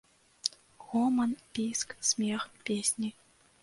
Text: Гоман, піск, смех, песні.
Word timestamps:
Гоман, 0.79 1.35
піск, 1.51 1.95
смех, 1.99 2.49
песні. 2.63 3.13